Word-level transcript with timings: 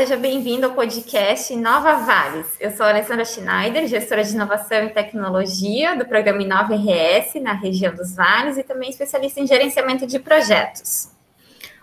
Seja 0.00 0.16
bem-vindo 0.16 0.64
ao 0.64 0.72
podcast 0.72 1.54
Nova 1.54 1.96
Vales. 1.96 2.46
Eu 2.58 2.70
sou 2.70 2.86
a 2.86 2.88
Alessandra 2.88 3.22
Schneider, 3.22 3.86
gestora 3.86 4.24
de 4.24 4.32
inovação 4.32 4.84
e 4.84 4.88
tecnologia 4.88 5.94
do 5.94 6.06
programa 6.06 6.42
Inova 6.42 6.74
RS 6.74 7.34
na 7.42 7.52
região 7.52 7.94
dos 7.94 8.16
Vales 8.16 8.56
e 8.56 8.62
também 8.62 8.88
especialista 8.88 9.40
em 9.40 9.46
gerenciamento 9.46 10.06
de 10.06 10.18
projetos. 10.18 11.10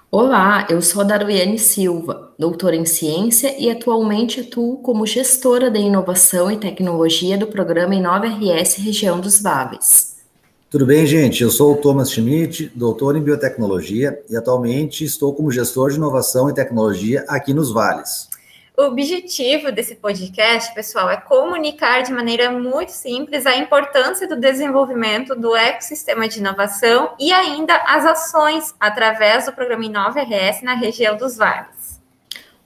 Olá, 0.10 0.66
eu 0.68 0.82
sou 0.82 1.04
a 1.04 1.06
Darwiane 1.06 1.60
Silva, 1.60 2.34
doutora 2.40 2.76
em 2.76 2.86
ciência 2.88 3.56
e 3.56 3.70
atualmente 3.70 4.40
atuo 4.40 4.82
como 4.82 5.06
gestora 5.06 5.70
de 5.70 5.78
inovação 5.78 6.50
e 6.50 6.58
tecnologia 6.58 7.38
do 7.38 7.46
programa 7.46 7.94
Inova 7.94 8.26
RS 8.26 8.78
Região 8.78 9.20
dos 9.20 9.40
Vales. 9.40 10.17
Tudo 10.70 10.86
bem, 10.86 11.06
gente? 11.06 11.44
Eu 11.44 11.50
sou 11.50 11.76
o 11.76 11.78
Thomas 11.78 12.12
Schmidt, 12.12 12.70
doutor 12.76 13.16
em 13.16 13.22
biotecnologia 13.22 14.22
e 14.30 14.36
atualmente 14.36 15.06
estou 15.06 15.34
como 15.34 15.50
gestor 15.50 15.92
de 15.92 15.96
inovação 15.96 16.50
e 16.50 16.54
tecnologia 16.54 17.24
aqui 17.30 17.54
nos 17.54 17.72
Vales. 17.72 18.28
O 18.78 18.82
objetivo 18.84 19.72
desse 19.72 19.96
podcast, 19.96 20.76
pessoal, 20.76 21.10
é 21.10 21.16
comunicar 21.16 22.02
de 22.02 22.12
maneira 22.12 22.52
muito 22.52 22.90
simples 22.90 23.46
a 23.46 23.56
importância 23.56 24.28
do 24.28 24.36
desenvolvimento 24.36 25.34
do 25.36 25.56
ecossistema 25.56 26.28
de 26.28 26.40
inovação 26.40 27.12
e 27.18 27.32
ainda 27.32 27.74
as 27.88 28.06
ações 28.06 28.76
através 28.78 29.46
do 29.46 29.54
programa 29.54 29.86
Inova 29.86 30.20
RS 30.20 30.64
na 30.64 30.74
região 30.74 31.16
dos 31.16 31.38
Vales. 31.38 32.02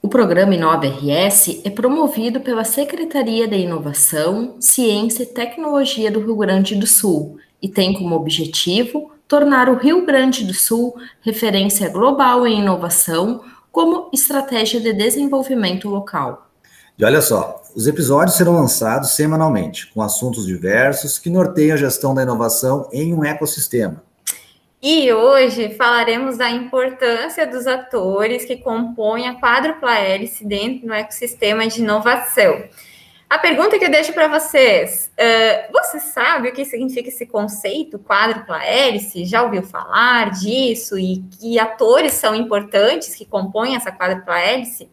O 0.02 0.08
programa 0.08 0.52
Inova 0.52 0.88
RS 0.88 1.62
é 1.64 1.70
promovido 1.70 2.40
pela 2.40 2.64
Secretaria 2.64 3.46
de 3.46 3.58
Inovação, 3.58 4.56
Ciência 4.58 5.22
e 5.22 5.26
Tecnologia 5.26 6.10
do 6.10 6.18
Rio 6.18 6.34
Grande 6.34 6.74
do 6.74 6.86
Sul 6.88 7.38
e 7.62 7.68
tem 7.68 7.94
como 7.94 8.16
objetivo 8.16 9.12
tornar 9.28 9.68
o 9.68 9.76
Rio 9.76 10.04
Grande 10.04 10.44
do 10.44 10.52
Sul 10.52 10.94
referência 11.22 11.88
global 11.88 12.46
em 12.46 12.60
inovação 12.60 13.42
como 13.70 14.10
estratégia 14.12 14.80
de 14.80 14.92
desenvolvimento 14.92 15.88
local. 15.88 16.50
E 16.98 17.04
olha 17.04 17.22
só, 17.22 17.62
os 17.74 17.86
episódios 17.86 18.36
serão 18.36 18.52
lançados 18.52 19.12
semanalmente, 19.12 19.86
com 19.94 20.02
assuntos 20.02 20.44
diversos 20.44 21.18
que 21.18 21.30
norteiam 21.30 21.74
a 21.74 21.78
gestão 21.78 22.14
da 22.14 22.22
inovação 22.22 22.88
em 22.92 23.14
um 23.14 23.24
ecossistema. 23.24 24.02
E 24.82 25.12
hoje 25.12 25.74
falaremos 25.74 26.36
da 26.36 26.50
importância 26.50 27.46
dos 27.46 27.66
atores 27.66 28.44
que 28.44 28.56
compõem 28.56 29.28
a 29.28 29.40
quádrupla 29.40 29.96
hélice 29.96 30.44
dentro 30.44 30.88
do 30.88 30.92
ecossistema 30.92 31.66
de 31.66 31.80
inovação. 31.80 32.64
A 33.32 33.38
pergunta 33.38 33.78
que 33.78 33.84
eu 33.86 33.90
deixo 33.90 34.12
para 34.12 34.28
vocês: 34.28 35.10
uh, 35.18 35.72
você 35.72 35.98
sabe 35.98 36.50
o 36.50 36.52
que 36.52 36.66
significa 36.66 37.08
esse 37.08 37.24
conceito 37.24 37.98
quádrupla 37.98 38.62
hélice? 38.62 39.24
Já 39.24 39.42
ouviu 39.42 39.62
falar 39.62 40.32
disso? 40.32 40.98
E 40.98 41.24
que 41.30 41.58
atores 41.58 42.12
são 42.12 42.34
importantes 42.34 43.14
que 43.14 43.24
compõem 43.24 43.74
essa 43.74 43.90
quádrupla 43.90 44.38
hélice? 44.38 44.90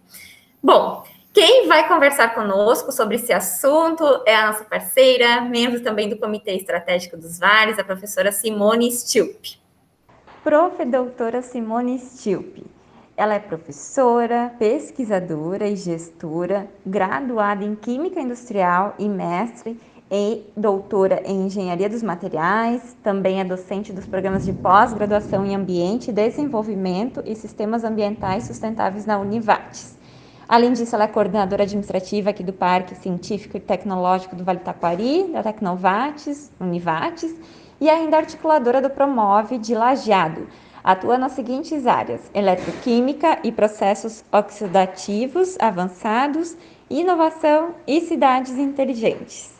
Bom, 0.63 1.03
quem 1.33 1.67
vai 1.67 1.85
conversar 1.89 2.33
conosco 2.33 2.93
sobre 2.93 3.17
esse 3.17 3.33
assunto 3.33 4.05
é 4.25 4.33
a 4.33 4.47
nossa 4.47 4.63
parceira, 4.63 5.41
membro 5.41 5.83
também 5.83 6.07
do 6.07 6.17
Comitê 6.17 6.53
Estratégico 6.53 7.17
dos 7.17 7.39
Vales, 7.39 7.77
a 7.77 7.83
professora 7.83 8.31
Simone 8.31 8.89
Stilp. 8.89 9.57
Prof. 10.45 10.85
doutora 10.85 11.41
Simone 11.41 11.99
Stilp 11.99 12.78
ela 13.19 13.33
é 13.33 13.39
professora, 13.39 14.53
pesquisadora 14.57 15.67
e 15.67 15.75
gestora, 15.75 16.69
graduada 16.85 17.65
em 17.65 17.75
Química 17.75 18.21
Industrial 18.21 18.95
e 18.97 19.09
mestre 19.09 19.77
e 20.09 20.45
doutora 20.55 21.21
em 21.25 21.47
Engenharia 21.47 21.89
dos 21.89 22.01
Materiais, 22.01 22.95
também 23.03 23.41
é 23.41 23.43
docente 23.43 23.91
dos 23.91 24.05
programas 24.05 24.45
de 24.45 24.53
pós-graduação 24.53 25.45
em 25.45 25.53
Ambiente, 25.53 26.13
Desenvolvimento 26.13 27.21
e 27.25 27.35
Sistemas 27.35 27.83
Ambientais 27.83 28.45
Sustentáveis 28.45 29.05
na 29.05 29.19
Univates. 29.19 29.97
Além 30.47 30.71
disso, 30.71 30.95
ela 30.95 31.03
é 31.03 31.07
coordenadora 31.07 31.63
administrativa 31.63 32.29
aqui 32.29 32.41
do 32.41 32.53
Parque 32.53 32.95
Científico 32.95 33.57
e 33.57 33.59
Tecnológico 33.59 34.33
do 34.33 34.45
Vale 34.45 34.59
Taquari, 34.59 35.25
da 35.33 35.43
Tecnovates, 35.43 36.49
Univates, 36.57 37.35
e 37.81 37.89
ainda 37.89 38.15
articuladora 38.15 38.81
do 38.81 38.89
Promove 38.89 39.57
de 39.57 39.75
Lajeado, 39.75 40.47
Atua 40.83 41.17
nas 41.17 41.33
seguintes 41.33 41.85
áreas: 41.85 42.21
eletroquímica 42.33 43.39
e 43.43 43.51
processos 43.51 44.23
oxidativos 44.31 45.57
avançados, 45.59 46.55
inovação 46.89 47.75
e 47.85 48.01
cidades 48.01 48.57
inteligentes. 48.57 49.58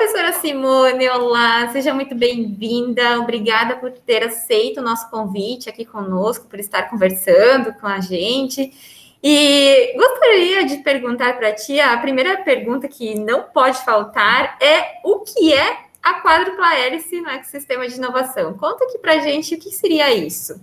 Professora 0.00 0.32
Simone, 0.32 1.10
olá, 1.10 1.68
seja 1.68 1.92
muito 1.92 2.14
bem-vinda. 2.14 3.20
Obrigada 3.20 3.76
por 3.76 3.90
ter 3.90 4.24
aceito 4.24 4.80
o 4.80 4.82
nosso 4.82 5.10
convite 5.10 5.68
aqui 5.68 5.84
conosco, 5.84 6.46
por 6.46 6.58
estar 6.58 6.84
conversando 6.88 7.74
com 7.74 7.86
a 7.86 8.00
gente. 8.00 8.72
E 9.22 9.94
gostaria 9.94 10.64
de 10.64 10.78
perguntar 10.78 11.36
para 11.36 11.52
ti, 11.52 11.78
a 11.78 11.98
primeira 11.98 12.38
pergunta 12.38 12.88
que 12.88 13.14
não 13.14 13.42
pode 13.42 13.84
faltar 13.84 14.56
é 14.58 15.02
o 15.04 15.18
que 15.18 15.52
é 15.52 15.80
a 16.02 16.14
quádrupla 16.22 16.74
hélice 16.78 17.20
no 17.20 17.28
ecossistema 17.28 17.86
de 17.86 17.96
inovação? 17.96 18.54
Conta 18.54 18.86
aqui 18.86 18.96
para 18.96 19.12
a 19.12 19.18
gente 19.18 19.54
o 19.54 19.58
que 19.58 19.70
seria 19.70 20.14
isso. 20.14 20.58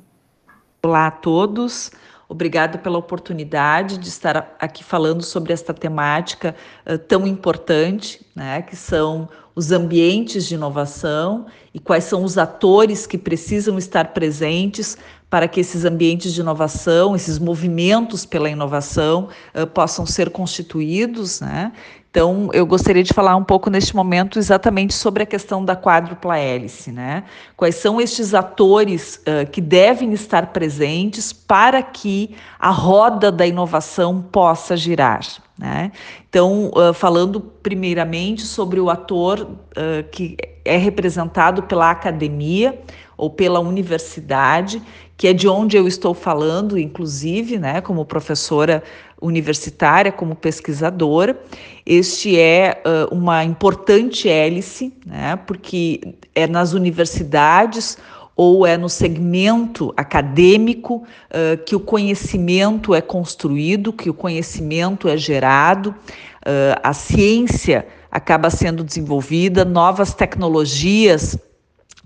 Olá 0.83 1.05
a 1.05 1.11
todos. 1.11 1.91
Obrigada 2.29 2.77
pela 2.77 2.97
oportunidade 2.97 3.97
de 3.97 4.09
estar 4.09 4.55
aqui 4.59 4.83
falando 4.83 5.23
sobre 5.23 5.53
esta 5.53 5.73
temática 5.73 6.53
uh, 6.85 6.97
tão 6.97 7.25
importante, 7.25 8.25
né, 8.35 8.61
que 8.61 8.75
são 8.75 9.29
os 9.55 9.71
ambientes 9.71 10.45
de 10.45 10.55
inovação 10.55 11.47
e 11.73 11.79
quais 11.79 12.03
são 12.03 12.23
os 12.23 12.37
atores 12.37 13.07
que 13.07 13.17
precisam 13.17 13.77
estar 13.77 14.13
presentes 14.13 14.97
para 15.29 15.47
que 15.47 15.59
esses 15.59 15.83
ambientes 15.83 16.33
de 16.33 16.41
inovação, 16.41 17.15
esses 17.15 17.37
movimentos 17.37 18.25
pela 18.25 18.49
inovação 18.49 19.27
uh, 19.53 19.67
possam 19.67 20.05
ser 20.05 20.29
constituídos, 20.29 21.41
né? 21.41 21.73
Então, 22.09 22.49
eu 22.51 22.65
gostaria 22.65 23.03
de 23.03 23.13
falar 23.13 23.35
um 23.35 23.43
pouco 23.43 23.69
neste 23.69 23.95
momento 23.95 24.39
exatamente 24.39 24.93
sobre 24.93 25.21
a 25.21 25.25
questão 25.25 25.63
da 25.63 25.75
quádrupla 25.75 26.37
hélice, 26.37 26.91
né? 26.91 27.25
Quais 27.55 27.75
são 27.75 28.01
estes 28.01 28.33
atores 28.33 29.17
uh, 29.17 29.47
que 29.51 29.61
devem 29.61 30.11
estar 30.13 30.47
presentes 30.47 31.31
para 31.31 31.83
que 31.83 32.35
a 32.57 32.71
roda 32.71 33.31
da 33.31 33.45
inovação 33.45 34.19
possa 34.19 34.75
girar, 34.75 35.21
né? 35.55 35.91
Então, 36.27 36.71
uh, 36.73 36.91
falando 36.91 37.39
primeiramente 37.39 38.41
sobre 38.41 38.79
o 38.79 38.89
ator 38.89 39.41
uh, 39.41 40.09
que 40.11 40.37
é 40.65 40.77
representado 40.77 41.63
pela 41.63 41.91
academia 41.91 42.81
ou 43.15 43.29
pela 43.29 43.59
universidade, 43.59 44.81
que 45.17 45.27
é 45.27 45.33
de 45.33 45.47
onde 45.47 45.75
eu 45.75 45.87
estou 45.87 46.13
falando, 46.13 46.77
inclusive, 46.77 47.57
né, 47.57 47.81
como 47.81 48.05
professora 48.05 48.83
universitária, 49.19 50.11
como 50.11 50.35
pesquisadora. 50.35 51.37
Este 51.83 52.39
é 52.39 52.83
uh, 52.85 53.13
uma 53.13 53.43
importante 53.43 54.29
hélice, 54.29 54.93
né, 55.03 55.35
porque 55.47 56.13
é 56.35 56.45
nas 56.45 56.73
universidades 56.73 57.97
ou 58.35 58.67
é 58.67 58.77
no 58.77 58.87
segmento 58.87 59.91
acadêmico 59.97 60.97
uh, 60.97 61.57
que 61.65 61.75
o 61.75 61.79
conhecimento 61.79 62.93
é 62.93 63.01
construído, 63.01 63.91
que 63.91 64.11
o 64.11 64.13
conhecimento 64.13 65.09
é 65.09 65.17
gerado, 65.17 65.89
uh, 65.89 66.79
a 66.83 66.93
ciência 66.93 67.87
acaba 68.11 68.51
sendo 68.51 68.83
desenvolvida, 68.83 69.65
novas 69.65 70.13
tecnologias 70.13 71.35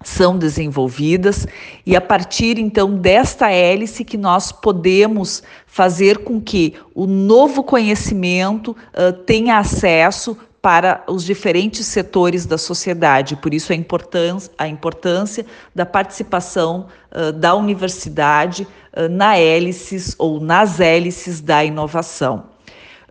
são 0.03 0.37
desenvolvidas 0.37 1.47
e 1.85 1.95
a 1.95 2.01
partir 2.01 2.57
então 2.57 2.95
desta 2.95 3.51
hélice 3.51 4.03
que 4.03 4.17
nós 4.17 4.51
podemos 4.51 5.43
fazer 5.65 6.19
com 6.19 6.39
que 6.39 6.75
o 6.93 7.05
novo 7.05 7.63
conhecimento 7.63 8.71
uh, 8.71 9.13
tenha 9.25 9.57
acesso 9.57 10.37
para 10.61 11.03
os 11.07 11.23
diferentes 11.23 11.87
setores 11.87 12.45
da 12.45 12.57
sociedade. 12.57 13.35
Por 13.35 13.53
isso 13.53 13.73
a 13.73 13.75
importância, 13.75 14.51
a 14.57 14.67
importância 14.67 15.45
da 15.73 15.85
participação 15.85 16.87
uh, 17.11 17.31
da 17.31 17.55
universidade 17.55 18.67
uh, 18.95 19.09
na 19.09 19.37
hélices 19.37 20.15
ou 20.19 20.39
nas 20.39 20.79
hélices 20.79 21.41
da 21.41 21.63
inovação. 21.63 22.51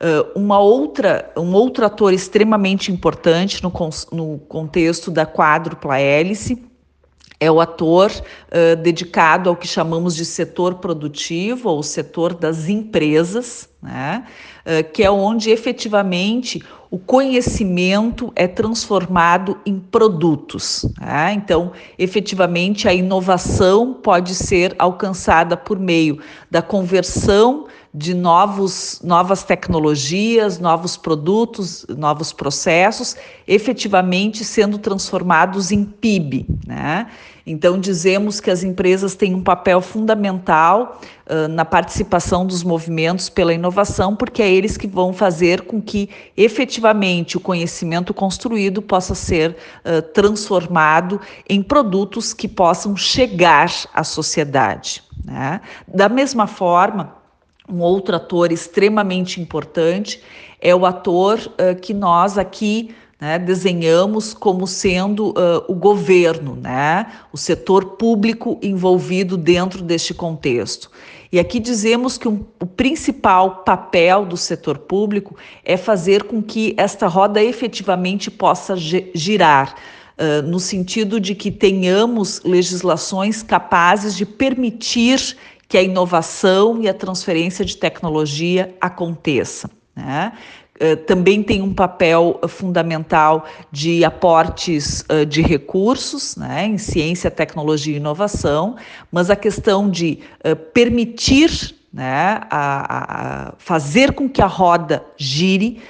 Uh, 0.01 0.39
uma 0.39 0.59
outra, 0.61 1.31
um 1.37 1.53
outro 1.53 1.85
ator 1.85 2.15
extremamente 2.15 2.93
importante 2.93 3.63
no, 3.63 3.73
no 4.13 4.39
contexto 4.39 5.11
da 5.11 5.27
quádrupla 5.27 5.99
hélice 5.99 6.70
é 7.41 7.51
o 7.51 7.61
ator 7.61 8.13
uh, 8.13 8.77
dedicado 8.77 9.49
ao 9.49 9.57
que 9.57 9.67
chamamos 9.67 10.15
de 10.15 10.27
setor 10.27 10.75
produtivo, 10.75 11.71
ou 11.71 11.83
setor 11.83 12.35
das 12.35 12.69
empresas, 12.69 13.69
né? 13.83 14.27
Uh, 14.61 14.93
que 14.93 15.03
é 15.03 15.11
onde 15.11 15.51
efetivamente 15.51 16.63
o 16.91 16.99
conhecimento 16.99 18.33
é 18.35 18.49
transformado 18.49 19.57
em 19.65 19.79
produtos. 19.79 20.85
Né? 21.01 21.35
Então, 21.35 21.71
efetivamente, 21.97 22.89
a 22.89 22.93
inovação 22.93 23.95
pode 23.95 24.35
ser 24.35 24.75
alcançada 24.77 25.57
por 25.57 25.79
meio 25.79 26.19
da 26.51 26.61
conversão 26.61 27.69
de 27.93 28.15
novos, 28.15 29.01
novas 29.03 29.43
tecnologias, 29.43 30.61
novos 30.61 30.97
produtos, 30.97 31.85
novos 31.89 32.33
processos, 32.33 33.17
efetivamente 33.49 34.45
sendo 34.45 34.79
transformados 34.79 35.73
em 35.73 35.85
PIB. 35.85 36.47
Né? 36.65 37.09
Então, 37.45 37.81
dizemos 37.81 38.39
que 38.39 38.49
as 38.49 38.63
empresas 38.63 39.17
têm 39.17 39.35
um 39.35 39.43
papel 39.43 39.81
fundamental 39.81 41.01
uh, 41.27 41.49
na 41.49 41.65
participação 41.65 42.47
dos 42.47 42.63
movimentos 42.63 43.29
pela 43.29 43.53
inovação, 43.53 44.15
porque 44.15 44.41
é 44.41 44.49
eles 44.49 44.77
que 44.77 44.87
vão 44.87 45.13
fazer 45.13 45.63
com 45.63 45.83
que 45.83 46.09
efetivamente 46.37 47.37
o 47.37 47.41
conhecimento 47.41 48.15
construído 48.15 48.81
possa 48.81 49.17
ser 49.17 49.57
uh, 49.85 50.01
transformado 50.01 51.21
em 51.49 51.61
produtos 51.61 52.33
que 52.33 52.47
possam 52.47 52.97
chegar 52.97 53.69
à 53.93 54.05
sociedade. 54.05 55.03
Né? 55.25 55.61
Da 55.89 56.09
mesma 56.09 56.47
forma, 56.47 57.20
um 57.71 57.81
outro 57.81 58.17
ator 58.17 58.53
extremamente 58.53 59.41
importante 59.41 60.21
é 60.61 60.75
o 60.75 60.85
ator 60.85 61.39
uh, 61.39 61.79
que 61.81 61.95
nós 61.95 62.37
aqui 62.37 62.95
né, 63.21 63.39
desenhamos 63.39 64.33
como 64.33 64.67
sendo 64.67 65.31
uh, 65.31 65.65
o 65.69 65.75
governo, 65.75 66.57
né, 66.57 67.07
o 67.33 67.37
setor 67.37 67.97
público 67.97 68.59
envolvido 68.63 69.37
dentro 69.37 69.83
deste 69.83 70.15
contexto. 70.15 70.91
E 71.33 71.39
aqui 71.39 71.61
dizemos 71.61 72.19
que 72.19 72.27
um, 72.27 72.45
o 72.59 72.67
principal 72.67 73.63
papel 73.63 74.25
do 74.25 74.37
setor 74.37 74.79
público 74.79 75.37
é 75.65 75.77
fazer 75.77 76.25
com 76.25 76.43
que 76.43 76.75
esta 76.77 77.07
roda 77.07 77.43
efetivamente 77.43 78.31
possa 78.31 78.75
girar. 78.77 79.75
Uh, 80.19 80.43
no 80.47 80.61
sentido 80.61 81.19
de 81.19 81.35
que 81.35 81.51
tenhamos 81.51 82.43
legislações 82.45 83.43
capazes 83.43 84.15
de 84.15 84.27
permitir 84.27 85.35
que 85.71 85.79
a 85.79 85.83
inovação 85.83 86.83
e 86.83 86.89
a 86.89 86.93
transferência 86.93 87.65
de 87.65 87.77
tecnologia 87.77 88.75
aconteça. 88.81 89.71
Né? 89.95 90.33
Eh, 90.81 90.97
também 90.97 91.45
tem 91.45 91.63
um 91.63 91.73
papel 91.73 92.41
fundamental 92.49 93.45
de 93.71 94.05
aportes 94.05 95.03
uh, 95.03 95.25
de 95.25 95.43
recursos 95.43 96.35
né, 96.35 96.67
em 96.67 96.77
ciência, 96.77 97.31
tecnologia 97.31 97.95
e 97.95 97.99
inovação, 97.99 98.75
mas 99.13 99.31
a 99.31 99.37
questão 99.37 99.89
de 99.89 100.19
permitir 100.75 101.77
né, 101.93 102.41
a, 102.51 103.51
a, 103.51 103.55
fazer 103.59 104.13
com 104.13 104.29
que 104.29 104.41
a 104.41 104.47
roda 104.47 105.05
gire, 105.17 105.81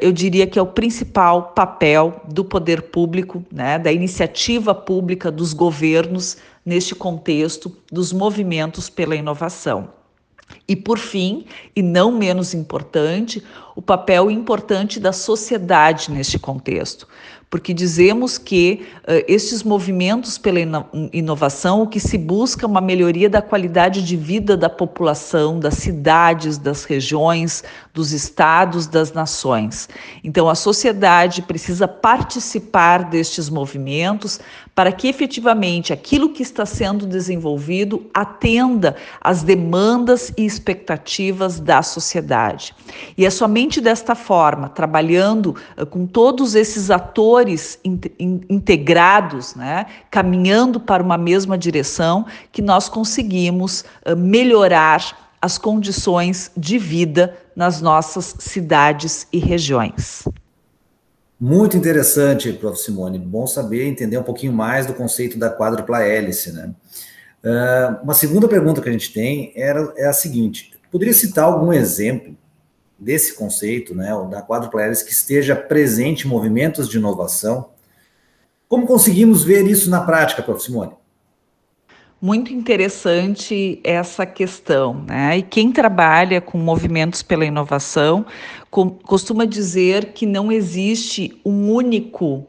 eu 0.00 0.12
diria 0.12 0.46
que 0.46 0.58
é 0.58 0.62
o 0.62 0.66
principal 0.66 1.52
papel 1.54 2.20
do 2.28 2.44
poder 2.44 2.82
público, 2.82 3.44
né, 3.52 3.78
da 3.78 3.92
iniciativa 3.92 4.74
pública, 4.74 5.30
dos 5.30 5.52
governos, 5.52 6.36
neste 6.64 6.94
contexto 6.94 7.74
dos 7.90 8.12
movimentos 8.12 8.90
pela 8.90 9.16
inovação. 9.16 9.90
E, 10.66 10.74
por 10.74 10.98
fim, 10.98 11.46
e 11.76 11.82
não 11.82 12.10
menos 12.10 12.54
importante, 12.54 13.42
o 13.76 13.82
papel 13.82 14.30
importante 14.30 14.98
da 14.98 15.12
sociedade 15.12 16.10
neste 16.10 16.38
contexto 16.38 17.06
porque 17.50 17.72
dizemos 17.72 18.36
que 18.36 18.86
uh, 19.04 19.24
estes 19.26 19.62
movimentos 19.62 20.36
pela 20.36 20.58
inovação, 21.12 21.82
o 21.82 21.86
que 21.86 21.98
se 21.98 22.18
busca 22.18 22.66
é 22.66 22.68
uma 22.68 22.80
melhoria 22.80 23.28
da 23.28 23.40
qualidade 23.40 24.02
de 24.02 24.16
vida 24.16 24.56
da 24.56 24.68
população, 24.68 25.58
das 25.58 25.74
cidades, 25.74 26.58
das 26.58 26.84
regiões, 26.84 27.64
dos 27.94 28.12
estados, 28.12 28.86
das 28.86 29.12
nações. 29.12 29.88
Então, 30.22 30.48
a 30.48 30.54
sociedade 30.54 31.42
precisa 31.42 31.88
participar 31.88 33.04
destes 33.04 33.48
movimentos 33.48 34.38
para 34.74 34.92
que 34.92 35.08
efetivamente 35.08 35.92
aquilo 35.92 36.28
que 36.28 36.42
está 36.42 36.64
sendo 36.64 37.06
desenvolvido 37.06 38.08
atenda 38.14 38.94
às 39.20 39.42
demandas 39.42 40.32
e 40.36 40.44
expectativas 40.44 41.58
da 41.58 41.82
sociedade. 41.82 42.74
E 43.16 43.26
é 43.26 43.30
somente 43.30 43.80
desta 43.80 44.14
forma, 44.14 44.68
trabalhando 44.68 45.56
uh, 45.76 45.86
com 45.86 46.06
todos 46.06 46.54
esses 46.54 46.90
atores 46.90 47.37
atores 47.38 47.78
in, 47.84 48.00
in, 48.18 48.40
integrados, 48.48 49.54
né, 49.54 49.86
caminhando 50.10 50.80
para 50.80 51.02
uma 51.02 51.16
mesma 51.16 51.56
direção, 51.56 52.26
que 52.50 52.60
nós 52.60 52.88
conseguimos 52.88 53.84
uh, 54.06 54.16
melhorar 54.16 55.36
as 55.40 55.56
condições 55.56 56.50
de 56.56 56.78
vida 56.78 57.36
nas 57.54 57.80
nossas 57.80 58.34
cidades 58.40 59.26
e 59.32 59.38
regiões. 59.38 60.24
Muito 61.40 61.76
interessante, 61.76 62.52
prof. 62.52 62.76
Simone. 62.76 63.18
Bom 63.18 63.46
saber 63.46 63.86
entender 63.86 64.18
um 64.18 64.24
pouquinho 64.24 64.52
mais 64.52 64.86
do 64.86 64.94
conceito 64.94 65.38
da 65.38 65.48
quádrupla 65.48 66.02
hélice, 66.02 66.52
né? 66.52 66.74
Uh, 67.44 68.02
uma 68.02 68.14
segunda 68.14 68.48
pergunta 68.48 68.82
que 68.82 68.88
a 68.88 68.92
gente 68.92 69.12
tem 69.12 69.52
era, 69.54 69.92
é 69.96 70.06
a 70.06 70.12
seguinte: 70.12 70.72
poderia 70.90 71.14
citar 71.14 71.44
algum 71.44 71.72
exemplo 71.72 72.36
desse 72.98 73.34
conceito, 73.34 73.94
né, 73.94 74.08
da 74.30 74.42
quádrupla 74.42 74.82
hélice, 74.82 75.04
que 75.04 75.12
esteja 75.12 75.54
presente 75.54 76.26
em 76.26 76.30
movimentos 76.30 76.88
de 76.88 76.98
inovação. 76.98 77.68
Como 78.68 78.86
conseguimos 78.86 79.44
ver 79.44 79.66
isso 79.66 79.88
na 79.88 80.00
prática, 80.00 80.42
prof. 80.42 80.62
Simone? 80.62 80.92
Muito 82.20 82.52
interessante 82.52 83.80
essa 83.84 84.26
questão, 84.26 85.04
né? 85.04 85.38
E 85.38 85.42
quem 85.42 85.70
trabalha 85.70 86.40
com 86.40 86.58
movimentos 86.58 87.22
pela 87.22 87.46
inovação 87.46 88.26
costuma 89.04 89.44
dizer 89.44 90.06
que 90.06 90.26
não 90.26 90.50
existe 90.50 91.40
um 91.44 91.72
único 91.72 92.44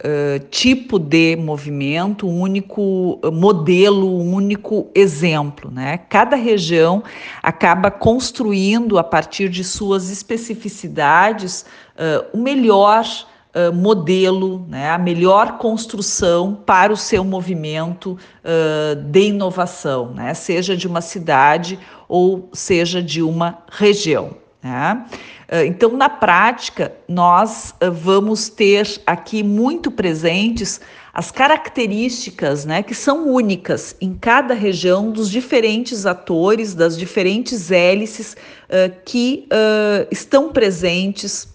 uh, 0.00 0.38
tipo 0.50 0.98
de 0.98 1.36
movimento, 1.36 2.28
único 2.28 3.20
modelo, 3.32 4.20
um 4.20 4.34
único 4.34 4.88
exemplo. 4.94 5.70
Né? 5.70 5.98
Cada 6.08 6.36
região 6.36 7.02
acaba 7.42 7.90
construindo, 7.90 8.98
a 8.98 9.04
partir 9.04 9.48
de 9.48 9.62
suas 9.62 10.10
especificidades, 10.10 11.64
uh, 11.96 12.36
o 12.36 12.38
melhor 12.38 13.04
Uh, 13.52 13.74
modelo, 13.74 14.64
né, 14.68 14.90
a 14.90 14.96
melhor 14.96 15.58
construção 15.58 16.54
para 16.54 16.92
o 16.92 16.96
seu 16.96 17.24
movimento 17.24 18.16
uh, 18.44 18.94
de 18.94 19.22
inovação, 19.22 20.14
né, 20.14 20.32
seja 20.34 20.76
de 20.76 20.86
uma 20.86 21.00
cidade 21.00 21.76
ou 22.08 22.48
seja 22.52 23.02
de 23.02 23.20
uma 23.20 23.58
região. 23.68 24.36
Né? 24.62 25.06
Ah, 25.48 25.64
então, 25.64 25.96
na 25.96 26.08
prática, 26.08 26.92
nós 27.08 27.74
ah, 27.80 27.90
vamos 27.90 28.48
ter 28.48 29.00
aqui 29.06 29.42
muito 29.42 29.90
presentes 29.90 30.80
as 31.12 31.30
características 31.30 32.64
né, 32.64 32.82
que 32.82 32.94
são 32.94 33.28
únicas 33.28 33.96
em 34.00 34.14
cada 34.14 34.54
região 34.54 35.10
dos 35.10 35.28
diferentes 35.28 36.06
atores, 36.06 36.72
das 36.72 36.96
diferentes 36.96 37.70
hélices 37.70 38.36
uh, 38.68 38.94
que 39.04 39.48
uh, 39.52 40.06
estão 40.10 40.52
presentes 40.52 41.48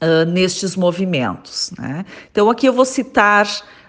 uh, 0.00 0.24
nestes 0.26 0.76
movimentos. 0.76 1.72
Né? 1.78 2.06
Então, 2.32 2.48
aqui 2.48 2.66
eu 2.66 2.72
vou 2.72 2.86
citar 2.86 3.46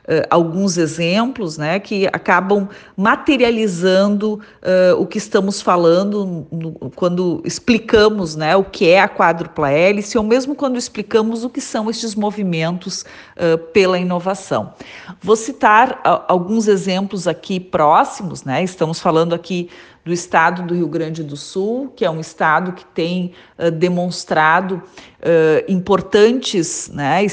uh, 0.08 0.26
alguns 0.30 0.78
exemplos 0.78 1.58
né, 1.58 1.80
que 1.80 2.08
acabam 2.08 2.70
materializando 2.96 4.36
uh, 4.36 5.00
o 5.00 5.06
que 5.06 5.18
estamos 5.18 5.62
falando 5.62 6.48
no, 6.52 6.72
quando 6.96 7.42
explicamos 7.46 8.36
né, 8.36 8.56
o 8.56 8.64
que 8.64 8.90
é 8.90 9.02
a 9.02 9.10
quádrupla 9.10 9.72
hélice, 9.72 10.18
ou 10.18 10.24
mesmo 10.24 10.56
quando 10.56 10.78
explicamos 10.78 11.44
o 11.44 11.50
que 11.50 11.62
são 11.62 11.90
estes 11.90 12.16
movimentos 12.16 13.04
uh, 13.04 13.58
pela 13.72 14.00
inovação. 14.00 14.74
Vou 15.22 15.36
citar 15.36 16.02
alguns 16.28 16.68
exemplos 16.68 17.28
aqui 17.28 17.60
próximos, 17.60 18.44
né, 18.44 18.64
estamos 18.64 19.00
falando 19.00 19.34
aqui 19.34 19.70
do 20.08 20.14
estado 20.14 20.64
do 20.64 20.74
Rio 20.74 20.88
Grande 20.88 21.22
do 21.22 21.36
Sul, 21.36 21.92
que 21.94 22.06
é 22.06 22.10
um 22.10 22.22
estado 22.22 22.72
que 22.72 22.86
tem 22.86 23.34
uh, 23.60 23.70
demonstrado 23.70 24.76
uh, 24.76 25.72
importantes 25.72 26.90
né, 26.94 27.26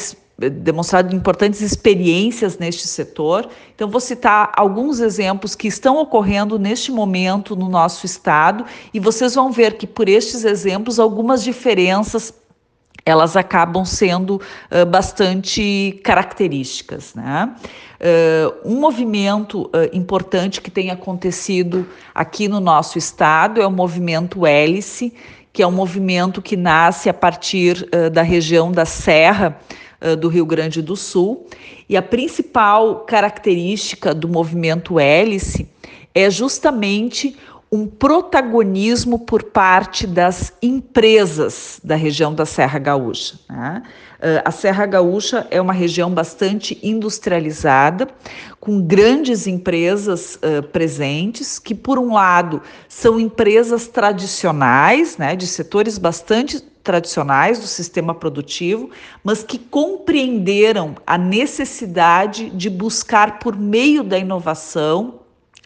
demonstrado 0.51 1.15
importantes 1.15 1.61
experiências 1.61 2.59
neste 2.59 2.87
setor. 2.87 3.49
Então, 3.75 3.89
vou 3.89 4.01
citar 4.01 4.53
alguns 4.57 5.01
exemplos 5.01 5.55
que 5.55 5.69
estão 5.69 5.99
ocorrendo 5.99 6.59
neste 6.59 6.91
momento 6.93 7.57
no 7.57 7.69
nosso 7.69 8.07
estado 8.07 8.65
e 8.93 9.01
vocês 9.01 9.35
vão 9.35 9.51
ver 9.51 9.77
que 9.77 9.87
por 9.87 10.09
estes 10.09 10.45
exemplos 10.45 10.99
algumas 10.99 11.43
diferenças 11.43 12.33
elas 13.05 13.37
acabam 13.37 13.85
sendo 13.85 14.37
uh, 14.37 14.87
bastante 14.87 16.01
características. 16.03 17.15
Né? 17.15 17.55
Uh, 18.01 18.73
um 18.73 18.81
movimento 18.81 19.65
uh, 19.65 19.71
importante 19.93 20.61
que 20.61 20.71
tem 20.71 20.91
acontecido 20.91 21.87
aqui 22.15 22.49
no 22.49 22.61
nosso 22.61 22.97
estado 22.97 23.61
é 23.61 23.67
o 23.67 23.71
movimento 23.71 24.47
Hélice, 24.47 25.13
que 25.53 25.63
é 25.63 25.67
um 25.67 25.73
movimento 25.73 26.43
que 26.43 26.57
nasce 26.57 27.09
a 27.09 27.15
partir 27.15 27.89
da 28.11 28.23
região 28.23 28.73
da 28.73 28.85
Serra, 28.85 29.57
do 30.19 30.29
Rio 30.29 30.45
Grande 30.47 30.83
do 30.83 30.97
Sul. 30.97 31.47
E 31.89 31.97
a 31.97 32.03
principal 32.03 33.01
característica 33.01 34.15
do 34.15 34.29
movimento 34.29 34.99
hélice 34.99 35.69
é 36.15 36.31
justamente 36.31 37.37
um 37.75 37.89
protagonismo 37.89 39.19
por 39.19 39.43
parte 39.43 40.07
das 40.07 40.53
empresas 40.63 41.81
da 41.83 41.97
região 41.97 42.33
da 42.33 42.47
Serra 42.47 42.79
Gaúcha. 42.79 43.41
Né? 43.51 43.83
Uh, 44.25 44.41
a 44.43 44.51
Serra 44.51 44.87
Gaúcha 44.87 45.47
é 45.51 45.61
uma 45.61 45.75
região 45.75 46.11
bastante 46.11 46.79
industrializada, 46.83 48.09
com 48.59 48.81
grandes 48.81 49.47
empresas 49.47 50.37
uh, 50.37 50.63
presentes, 50.63 51.59
que, 51.59 51.75
por 51.75 51.99
um 51.99 52.15
lado, 52.15 52.63
são 52.89 53.21
empresas 53.21 53.87
tradicionais, 53.87 55.19
né, 55.19 55.37
de 55.37 55.47
setores 55.47 55.99
bastante 55.99 56.59
tradicionais 56.59 57.59
do 57.59 57.67
sistema 57.67 58.15
produtivo, 58.15 58.89
mas 59.23 59.43
que 59.43 59.59
compreenderam 59.59 60.95
a 61.07 61.19
necessidade 61.19 62.49
de 62.49 62.71
buscar, 62.71 63.39
por 63.39 63.55
meio 63.55 64.03
da 64.03 64.19
inovação, 64.19 65.21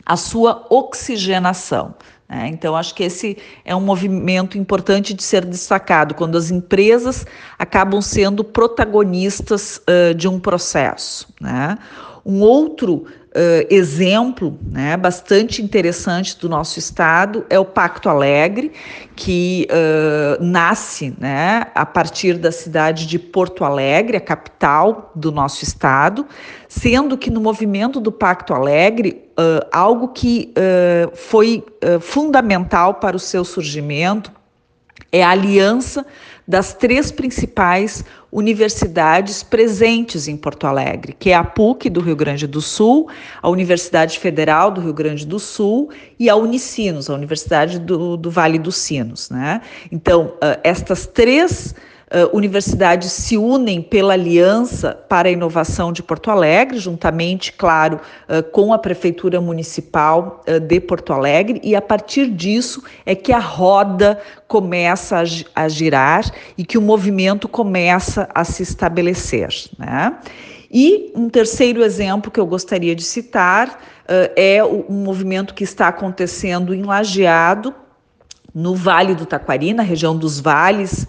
a 0.05 0.17
sua 0.17 0.67
oxigenação. 0.69 1.95
Né? 2.29 2.49
Então, 2.49 2.77
acho 2.77 2.95
que 2.95 3.05
esse 3.05 3.39
é 3.65 3.75
um 3.75 3.81
movimento 3.81 4.59
importante 4.59 5.15
de 5.15 5.23
ser 5.23 5.45
destacado, 5.45 6.15
quando 6.15 6.37
as 6.37 6.51
empresas 6.51 7.27
acabam 7.59 8.03
sendo 8.03 8.45
protagonistas 8.45 9.81
uh, 9.89 10.15
de 10.15 10.29
um 10.29 10.39
processo. 10.39 11.29
Né? 11.41 11.79
Um 12.25 12.41
outro 12.41 13.07
Uh, 13.29 13.67
exemplo 13.69 14.59
né, 14.71 14.97
bastante 14.97 15.61
interessante 15.61 16.39
do 16.39 16.49
nosso 16.49 16.79
estado 16.79 17.45
é 17.51 17.59
o 17.59 17.65
Pacto 17.65 18.09
Alegre, 18.09 18.73
que 19.15 19.69
uh, 19.71 20.43
nasce 20.43 21.15
né, 21.21 21.67
a 21.75 21.85
partir 21.85 22.39
da 22.39 22.51
cidade 22.51 23.07
de 23.07 23.19
Porto 23.19 23.67
Alegre, 23.67 24.17
a 24.17 24.21
capital 24.21 25.13
do 25.15 25.31
nosso 25.31 25.63
estado, 25.63 26.27
sendo 26.69 27.19
que 27.19 27.31
no 27.31 27.39
movimento 27.39 28.01
do 28.01 28.11
Pacto 28.11 28.55
Alegre, 28.55 29.29
uh, 29.39 29.69
algo 29.71 30.09
que 30.09 30.55
foi 31.15 31.63
fundamental 32.01 32.95
para 32.95 33.15
o 33.15 33.21
seu 33.21 33.45
surgimento 33.45 34.33
é 35.13 35.23
a 35.23 35.31
aliança 35.31 36.07
das 36.49 36.73
três 36.73 37.13
principais 37.13 38.03
universidades 38.33 39.43
presentes 39.43 40.27
em 40.27 40.37
Porto 40.37 40.67
Alegre, 40.67 41.15
que 41.19 41.29
é 41.29 41.35
a 41.35 41.45
PUC 41.45 41.91
do 41.91 42.01
Rio 42.01 42.17
Grande 42.17 42.47
do 42.47 42.63
Sul, 42.63 43.11
a 43.43 43.51
Universidade 43.51 44.19
Federal 44.19 44.71
do 44.71 44.81
Rio 44.81 44.95
Grande 44.95 45.27
do 45.27 45.39
Sul 45.39 45.91
e 46.19 46.31
a 46.31 46.35
Unicinos, 46.35 47.11
a 47.11 47.15
Universidade 47.15 47.79
do, 47.79 48.17
do 48.17 48.31
Vale 48.31 48.59
dos 48.59 48.77
Sinos. 48.77 49.29
Né? 49.29 49.61
Então, 49.93 50.33
uh, 50.37 50.59
estas 50.65 51.07
três 51.07 51.75
uh, 52.09 52.37
universidades 52.37 53.13
se 53.13 53.37
unem 53.37 53.81
pela 53.83 54.15
Aliança 54.15 54.95
para 55.09 55.29
a 55.29 55.33
Inovação 55.33 55.93
de 55.93 56.03
Porto 56.03 56.31
Alegre, 56.31 56.79
juntamente, 56.79 57.53
claro, 57.53 58.01
uh, 58.29 58.43
com 58.51 58.73
a 58.73 58.79
Prefeitura 58.79 59.41
Municipal 59.41 60.43
uh, 60.49 60.61
de 60.61 60.81
Porto 60.81 61.13
Alegre, 61.13 61.61
e 61.63 61.75
a 61.75 61.83
partir 61.83 62.31
disso 62.31 62.83
é 63.05 63.15
que 63.15 63.33
a 63.33 63.39
roda 63.39 64.21
começa 64.47 65.19
a, 65.19 65.65
a 65.65 65.69
girar 65.69 66.25
e 66.57 66.65
que 66.65 66.79
o 66.79 66.83
movimento 66.83 67.49
começa 67.49 68.29
a 68.35 68.45
se 68.45 68.63
estabelecer. 68.63 69.49
Né? 69.79 70.17
E 70.71 71.13
um 71.15 71.29
terceiro 71.29 71.83
exemplo 71.83 72.31
que 72.31 72.39
eu 72.39 72.47
gostaria 72.47 72.95
de 72.95 73.03
citar 73.03 73.69
uh, 73.69 74.33
é 74.37 74.63
um 74.63 75.03
movimento 75.03 75.55
que 75.55 75.65
está 75.65 75.89
acontecendo 75.89 76.75
em 76.75 76.83
Lajeado, 76.83 77.75
no 78.55 78.75
Vale 78.75 79.15
do 79.15 79.25
Taquari, 79.25 79.73
na 79.73 79.83
região 79.83 80.17
dos 80.17 80.41
vales 80.41 81.07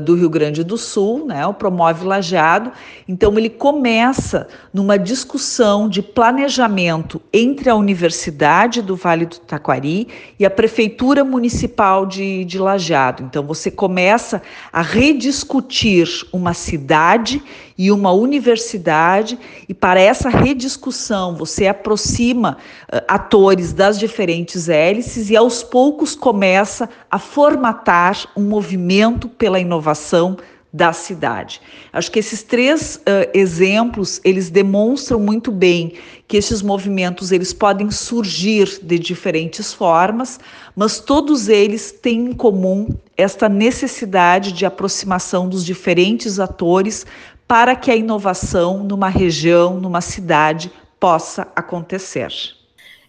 do 0.00 0.14
Rio 0.14 0.28
Grande 0.28 0.62
do 0.62 0.76
Sul, 0.76 1.26
né, 1.26 1.46
o 1.46 1.54
Promove 1.54 2.04
Lajeado. 2.04 2.72
Então, 3.08 3.36
ele 3.38 3.48
começa 3.48 4.46
numa 4.72 4.98
discussão 4.98 5.88
de 5.88 6.02
planejamento 6.02 7.20
entre 7.32 7.70
a 7.70 7.74
Universidade 7.74 8.82
do 8.82 8.94
Vale 8.94 9.26
do 9.26 9.38
Taquari 9.38 10.08
e 10.38 10.44
a 10.44 10.50
Prefeitura 10.50 11.24
Municipal 11.24 12.04
de, 12.04 12.44
de 12.44 12.58
Lajeado. 12.58 13.22
Então, 13.22 13.42
você 13.42 13.70
começa 13.70 14.42
a 14.72 14.82
rediscutir 14.82 16.06
uma 16.32 16.52
cidade 16.52 17.42
e 17.80 17.90
uma 17.90 18.12
universidade, 18.12 19.38
e 19.66 19.72
para 19.72 19.98
essa 19.98 20.28
rediscussão 20.28 21.34
você 21.34 21.66
aproxima 21.66 22.58
uh, 22.92 23.00
atores 23.08 23.72
das 23.72 23.98
diferentes 23.98 24.68
hélices 24.68 25.30
e 25.30 25.36
aos 25.36 25.62
poucos 25.62 26.14
começa 26.14 26.90
a 27.10 27.18
formatar 27.18 28.28
um 28.36 28.42
movimento 28.42 29.30
pela 29.30 29.58
inovação 29.70 30.36
da 30.72 30.92
cidade. 30.92 31.60
Acho 31.92 32.10
que 32.12 32.18
esses 32.20 32.42
três 32.42 32.96
uh, 32.96 33.30
exemplos 33.34 34.20
eles 34.22 34.50
demonstram 34.50 35.18
muito 35.18 35.50
bem 35.50 35.94
que 36.28 36.36
esses 36.36 36.62
movimentos 36.62 37.32
eles 37.32 37.52
podem 37.52 37.90
surgir 37.90 38.78
de 38.80 38.98
diferentes 38.98 39.74
formas, 39.74 40.38
mas 40.76 41.00
todos 41.00 41.48
eles 41.48 41.90
têm 41.90 42.26
em 42.26 42.32
comum 42.32 42.88
esta 43.16 43.48
necessidade 43.48 44.52
de 44.52 44.64
aproximação 44.64 45.48
dos 45.48 45.64
diferentes 45.64 46.38
atores 46.38 47.04
para 47.48 47.74
que 47.74 47.90
a 47.90 47.96
inovação 47.96 48.84
numa 48.84 49.08
região, 49.08 49.80
numa 49.80 50.00
cidade, 50.00 50.70
possa 51.00 51.48
acontecer. 51.56 52.32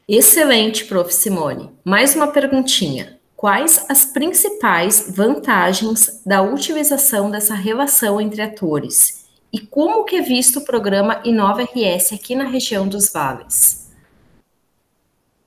Excelente, 0.09 0.85
prof. 0.85 1.13
Simone. 1.13 1.69
Mais 1.85 2.15
uma 2.15 2.27
perguntinha. 2.27 3.20
Quais 3.41 3.87
as 3.89 4.05
principais 4.05 5.11
vantagens 5.17 6.21
da 6.23 6.43
utilização 6.43 7.31
dessa 7.31 7.55
relação 7.55 8.21
entre 8.21 8.39
atores? 8.39 9.25
E 9.51 9.57
como 9.57 10.03
que 10.03 10.17
é 10.17 10.21
visto 10.21 10.59
o 10.59 10.63
programa 10.63 11.19
Inova 11.25 11.63
RS 11.63 12.13
aqui 12.13 12.35
na 12.35 12.43
região 12.43 12.87
dos 12.87 13.11
vales? 13.11 13.89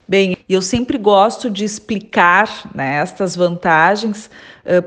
Bem, 0.05 0.35
eu 0.49 0.61
sempre 0.61 0.97
gosto 0.97 1.49
de 1.49 1.63
explicar 1.63 2.69
né, 2.75 2.97
estas 2.97 3.33
vantagens 3.33 4.29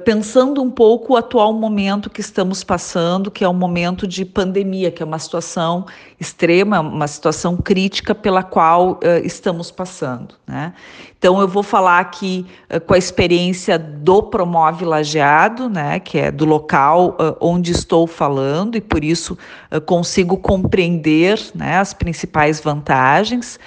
pensando 0.05 0.63
um 0.63 0.71
pouco 0.71 1.15
o 1.15 1.17
atual 1.17 1.53
momento 1.55 2.11
que 2.11 2.21
estamos 2.21 2.63
passando, 2.63 3.31
que 3.31 3.43
é 3.43 3.49
um 3.49 3.55
momento 3.55 4.07
de 4.07 4.25
pandemia, 4.25 4.91
que 4.91 5.03
é 5.03 5.07
uma 5.07 5.19
situação 5.19 5.87
extrema, 6.21 6.81
uma 6.81 7.07
situação 7.07 7.57
crítica 7.57 8.15
pela 8.15 8.43
qual 8.43 8.93
uh, 8.93 9.25
estamos 9.25 9.71
passando. 9.71 10.35
Né? 10.47 10.73
Então, 11.17 11.41
eu 11.41 11.47
vou 11.47 11.63
falar 11.63 12.01
aqui 12.01 12.45
uh, 12.75 12.81
com 12.81 12.95
a 12.95 12.99
experiência 12.99 13.79
do 13.79 14.23
Promove 14.25 14.85
Lajeado, 14.85 15.69
né, 15.69 16.01
que 16.01 16.19
é 16.19 16.33
do 16.33 16.45
local 16.45 17.17
uh, 17.21 17.37
onde 17.41 17.71
estou 17.71 18.07
falando, 18.07 18.77
e 18.77 18.81
por 18.81 19.05
isso 19.05 19.39
consigo 19.87 20.37
compreender 20.37 21.39
né, 21.55 21.79
as 21.79 21.93
principais 21.93 22.61
vantagens. 22.61 23.59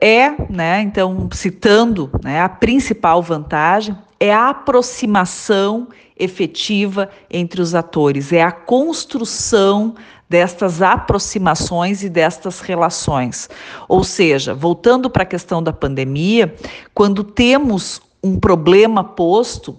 é, 0.00 0.32
né, 0.50 0.82
então, 0.82 1.28
citando 1.32 2.10
né, 2.22 2.40
a 2.40 2.48
principal 2.48 3.22
vantagem, 3.22 3.96
é 4.20 4.32
a 4.32 4.48
aproximação 4.48 5.88
efetiva 6.18 7.08
entre 7.30 7.60
os 7.60 7.74
atores, 7.74 8.32
é 8.32 8.42
a 8.42 8.50
construção 8.50 9.94
destas 10.28 10.82
aproximações 10.82 12.02
e 12.02 12.08
destas 12.08 12.60
relações. 12.60 13.48
Ou 13.88 14.04
seja, 14.04 14.54
voltando 14.54 15.08
para 15.08 15.22
a 15.22 15.26
questão 15.26 15.62
da 15.62 15.72
pandemia, 15.72 16.54
quando 16.92 17.24
temos 17.24 18.00
um 18.22 18.38
problema 18.38 19.02
posto, 19.02 19.78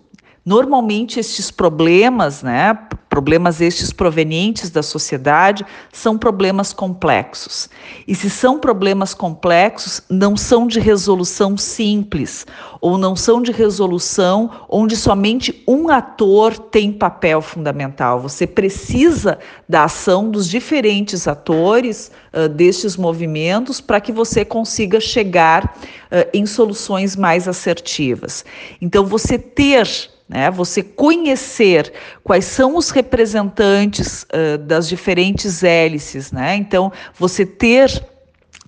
Normalmente, 0.49 1.19
estes 1.19 1.51
problemas, 1.51 2.41
né, 2.41 2.75
problemas 3.07 3.61
estes 3.61 3.93
provenientes 3.93 4.71
da 4.71 4.81
sociedade, 4.81 5.63
são 5.93 6.17
problemas 6.17 6.73
complexos. 6.73 7.69
E 8.07 8.15
se 8.15 8.31
são 8.31 8.57
problemas 8.57 9.13
complexos, 9.13 10.01
não 10.09 10.35
são 10.35 10.65
de 10.65 10.79
resolução 10.79 11.55
simples, 11.55 12.47
ou 12.81 12.97
não 12.97 13.15
são 13.15 13.43
de 13.43 13.51
resolução 13.51 14.49
onde 14.67 14.97
somente 14.97 15.63
um 15.67 15.87
ator 15.87 16.57
tem 16.57 16.91
papel 16.91 17.43
fundamental. 17.43 18.19
Você 18.19 18.47
precisa 18.47 19.37
da 19.67 19.83
ação 19.83 20.31
dos 20.31 20.47
diferentes 20.47 21.27
atores 21.27 22.09
uh, 22.33 22.49
destes 22.49 22.97
movimentos 22.97 23.79
para 23.79 24.01
que 24.01 24.11
você 24.11 24.43
consiga 24.43 24.99
chegar 24.99 25.65
uh, 25.65 26.27
em 26.33 26.47
soluções 26.47 27.15
mais 27.15 27.47
assertivas. 27.47 28.43
Então, 28.81 29.05
você 29.05 29.37
ter 29.37 30.17
né? 30.29 30.51
Você 30.51 30.83
conhecer 30.83 31.91
quais 32.23 32.45
são 32.45 32.77
os 32.77 32.91
representantes 32.91 34.23
uh, 34.23 34.59
das 34.59 34.87
diferentes 34.87 35.63
hélices, 35.63 36.31
né? 36.31 36.55
Então, 36.55 36.91
você 37.17 37.45
ter 37.45 37.89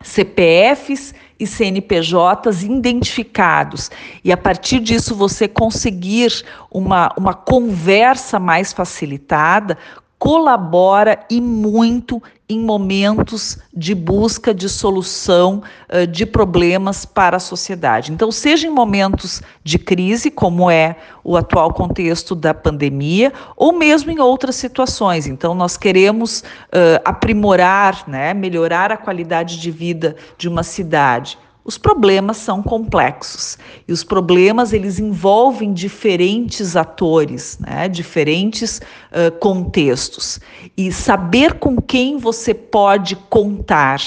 CPFs 0.03 1.13
e 1.39 1.45
CNPJs 1.45 2.63
identificados 2.63 3.91
e 4.23 4.31
a 4.31 4.37
partir 4.37 4.79
disso 4.79 5.15
você 5.15 5.47
conseguir 5.47 6.43
uma, 6.71 7.13
uma 7.15 7.33
conversa 7.33 8.39
mais 8.39 8.73
facilitada 8.73 9.77
colabora 10.21 11.25
e 11.31 11.41
muito 11.41 12.21
em 12.47 12.59
momentos 12.59 13.57
de 13.73 13.95
busca 13.95 14.53
de 14.53 14.69
solução 14.69 15.63
uh, 15.89 16.05
de 16.05 16.27
problemas 16.27 17.05
para 17.05 17.37
a 17.37 17.39
sociedade. 17.39 18.11
Então, 18.11 18.31
seja 18.31 18.67
em 18.67 18.69
momentos 18.69 19.41
de 19.63 19.79
crise, 19.79 20.29
como 20.29 20.69
é 20.69 20.95
o 21.23 21.35
atual 21.35 21.73
contexto 21.73 22.35
da 22.35 22.53
pandemia, 22.53 23.33
ou 23.57 23.73
mesmo 23.73 24.11
em 24.11 24.19
outras 24.19 24.57
situações. 24.57 25.25
Então, 25.25 25.55
nós 25.55 25.75
queremos 25.75 26.41
uh, 26.41 27.01
aprimorar, 27.03 28.03
né, 28.07 28.31
melhorar 28.31 28.91
a 28.91 28.97
qualidade 28.97 29.59
de 29.59 29.71
vida 29.71 30.15
de 30.37 30.47
uma 30.47 30.61
cidade 30.61 31.35
Os 31.63 31.77
problemas 31.77 32.37
são 32.37 32.63
complexos 32.63 33.57
e 33.87 33.93
os 33.93 34.03
problemas 34.03 34.73
eles 34.73 34.97
envolvem 34.97 35.73
diferentes 35.73 36.75
atores, 36.75 37.59
né? 37.59 37.87
diferentes 37.87 38.81
uh, 39.11 39.31
contextos. 39.39 40.39
E 40.75 40.91
saber 40.91 41.53
com 41.59 41.79
quem 41.79 42.17
você 42.17 42.53
pode 42.53 43.15
contar 43.15 43.99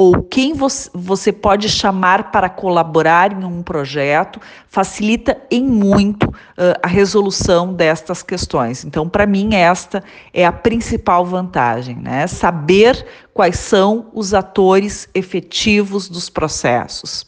ou 0.00 0.22
quem 0.22 0.54
você 0.94 1.32
pode 1.32 1.68
chamar 1.68 2.30
para 2.30 2.48
colaborar 2.48 3.32
em 3.32 3.44
um 3.44 3.64
projeto 3.64 4.40
facilita 4.68 5.36
em 5.50 5.64
muito 5.64 6.28
uh, 6.28 6.78
a 6.80 6.86
resolução 6.86 7.74
destas 7.74 8.22
questões. 8.22 8.84
Então, 8.84 9.08
para 9.08 9.26
mim, 9.26 9.56
esta 9.56 10.04
é 10.32 10.46
a 10.46 10.52
principal 10.52 11.26
vantagem, 11.26 11.96
né? 11.96 12.28
Saber 12.28 13.04
quais 13.34 13.58
são 13.58 14.06
os 14.14 14.32
atores 14.32 15.08
efetivos 15.12 16.08
dos 16.08 16.30
processos. 16.30 17.26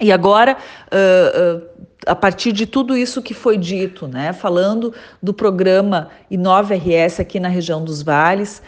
E 0.00 0.10
agora, 0.10 0.56
uh, 0.90 1.58
uh, 1.58 1.86
a 2.06 2.14
partir 2.14 2.52
de 2.52 2.64
tudo 2.64 2.96
isso 2.96 3.20
que 3.20 3.34
foi 3.34 3.58
dito, 3.58 4.08
né, 4.08 4.32
falando 4.32 4.94
do 5.22 5.34
programa 5.34 6.08
Inova 6.30 6.74
RS 6.74 7.20
aqui 7.20 7.38
na 7.38 7.48
região 7.48 7.84
dos 7.84 8.02
Vales, 8.02 8.62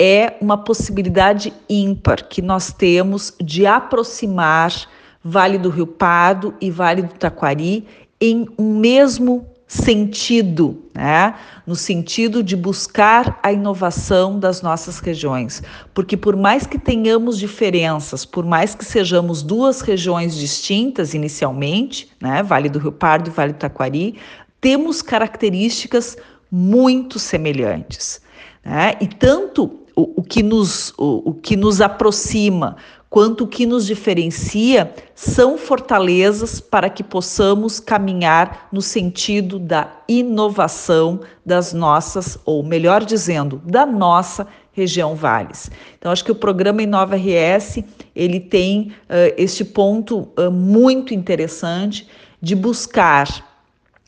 é 0.00 0.38
uma 0.40 0.56
possibilidade 0.56 1.52
ímpar 1.68 2.26
que 2.26 2.40
nós 2.40 2.72
temos 2.72 3.34
de 3.38 3.66
aproximar 3.66 4.72
Vale 5.22 5.58
do 5.58 5.68
Rio 5.68 5.86
Pardo 5.86 6.54
e 6.58 6.70
Vale 6.70 7.02
do 7.02 7.12
Taquari 7.12 7.86
em 8.18 8.48
um 8.58 8.78
mesmo 8.78 9.46
sentido, 9.68 10.82
né? 10.94 11.34
no 11.66 11.76
sentido 11.76 12.42
de 12.42 12.56
buscar 12.56 13.38
a 13.42 13.52
inovação 13.52 14.40
das 14.40 14.62
nossas 14.62 14.98
regiões. 15.00 15.62
Porque, 15.92 16.16
por 16.16 16.34
mais 16.34 16.66
que 16.66 16.78
tenhamos 16.78 17.38
diferenças, 17.38 18.24
por 18.24 18.44
mais 18.44 18.74
que 18.74 18.86
sejamos 18.86 19.42
duas 19.42 19.82
regiões 19.82 20.34
distintas 20.34 21.12
inicialmente, 21.12 22.10
né? 22.20 22.42
Vale 22.42 22.70
do 22.70 22.78
Rio 22.78 22.92
Pardo 22.92 23.28
e 23.28 23.32
Vale 23.32 23.52
do 23.52 23.58
Taquari, 23.58 24.16
temos 24.60 25.02
características 25.02 26.16
muito 26.50 27.18
semelhantes. 27.18 28.22
Né? 28.64 28.94
E 29.00 29.06
tanto 29.06 29.79
o, 30.00 30.12
o, 30.16 30.22
que 30.22 30.42
nos, 30.42 30.94
o, 30.96 31.30
o 31.30 31.34
que 31.34 31.56
nos 31.56 31.80
aproxima 31.80 32.76
quanto 33.10 33.42
o 33.42 33.46
que 33.46 33.66
nos 33.66 33.86
diferencia 33.86 34.94
são 35.16 35.58
fortalezas 35.58 36.60
para 36.60 36.88
que 36.88 37.02
possamos 37.02 37.80
caminhar 37.80 38.68
no 38.72 38.80
sentido 38.80 39.58
da 39.58 39.90
inovação 40.08 41.20
das 41.44 41.72
nossas, 41.72 42.38
ou 42.44 42.62
melhor 42.62 43.04
dizendo, 43.04 43.60
da 43.66 43.84
nossa 43.84 44.46
região 44.72 45.16
Vales. 45.16 45.70
Então, 45.98 46.12
acho 46.12 46.24
que 46.24 46.30
o 46.30 46.36
programa 46.36 46.82
Inova 46.82 47.16
RS 47.16 47.82
ele 48.14 48.38
tem 48.38 48.92
uh, 49.02 49.34
este 49.36 49.64
ponto 49.64 50.28
uh, 50.38 50.50
muito 50.50 51.12
interessante 51.12 52.08
de 52.40 52.54
buscar 52.54 53.49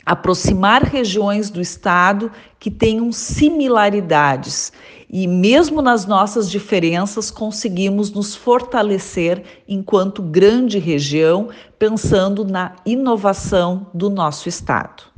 aproximar 0.05 0.83
regiões 0.83 1.51
do 1.51 1.61
estado 1.61 2.31
que 2.59 2.71
tenham 2.71 3.13
similaridades 3.13 4.73
e 5.09 5.27
mesmo 5.29 5.83
nas 5.83 6.07
nossas 6.07 6.51
diferenças 6.51 7.31
conseguimos 7.31 8.11
nos 8.11 8.35
fortalecer 8.35 9.63
enquanto 9.69 10.23
grande 10.23 10.79
região, 10.79 11.51
pensando 11.79 12.45
na 12.45 12.77
inovação 12.87 13.87
do 13.93 14.09
nosso 14.09 14.49
estado. 14.49 15.13